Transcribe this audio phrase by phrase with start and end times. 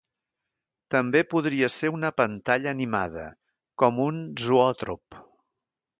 [0.95, 3.29] També podria ser una pantalla animada,
[3.83, 5.25] com un zoòtrop.